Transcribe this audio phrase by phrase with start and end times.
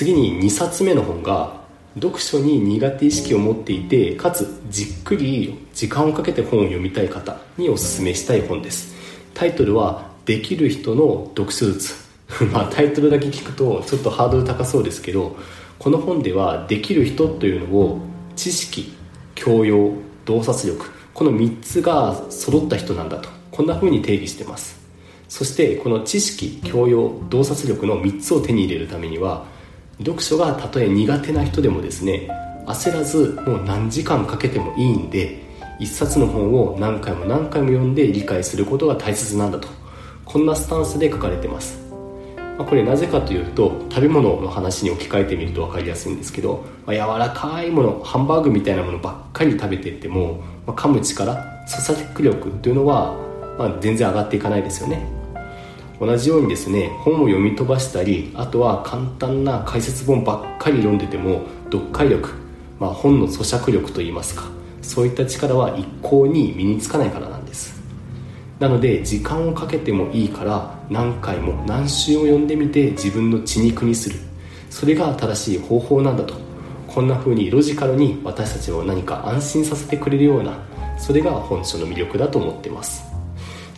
[0.00, 1.60] 次に2冊目の本が
[1.94, 8.94] 読書に苦手意識を持っていてかつじっくり時間をかけて本を読みたい方におすすめしたい本です。
[9.34, 11.92] タイトルは「できる人の読書術」
[12.50, 15.36] まあタイトルだけ聞くとちょっとハードル高そうですけど
[15.78, 17.98] この本ではできる人というのを
[18.36, 18.94] 知識
[19.34, 19.92] 教養
[20.24, 23.28] 洞察力この3つが揃った人なんだと。
[23.50, 24.80] こんな風に定義してます。
[25.28, 29.59] そしてこの知識教養洞察力の3つを手に入れるためには
[30.00, 32.28] 読書がたとえ苦手な人でもですね
[32.66, 35.40] 焦らずもう何時間かけてもいいんで
[35.78, 39.80] 一冊の本を何回も何回も読んで理解することが大切なんだと。
[40.30, 41.76] こんなスタンスで書かれてます、
[42.56, 51.34] ま、これなぜかというと食べ物の話に置き換えてみると分かりやすいんですけど、まあ、柔らかいものハンバーグみたいなものばっかり食べてっても、ま、噛む力
[51.66, 53.16] 咀嚼力というのは、
[53.58, 55.19] ま、全然上がっていかないですよね。
[56.00, 62.30] 同じようにですね本を読み飛ばしたりあとは簡単な解説本ばっかり読んでても読解力、
[62.78, 64.44] まあ、本の咀嚼力といいますか
[64.82, 67.80] そういった力は一向に身につかないからなんです。
[68.58, 74.16] なので時間をかけてもいいから何回も何週を読んでみて自分の血肉にする。
[74.68, 76.34] それが正しい方法なんだと。
[76.86, 80.58] こんな風にロジカルに私たちを何か安心させてくれるような
[80.98, 83.09] それが本書の魅力だと思ってます。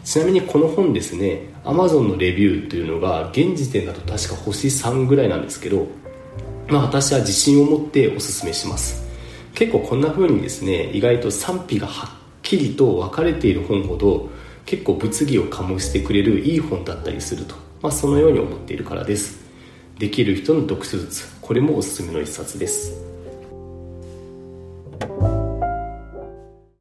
[0.05, 5.86] ちなみにこの本ですね Amazon のレビューというのが現時点だと確か星3ぐらいなんですけど、
[6.69, 9.03] まあ、私は自信を持っておすすめします。
[9.55, 12.11] 結構こんな風にですね意外と賛否がはっ
[12.42, 14.30] きりと分かれている本ほど
[14.64, 19.41] 結構物議を醸してくれるいい本だったりすると、まあ、そのように思っているからです。
[19.98, 23.12] できる人の読書術これもおすすめの一冊です。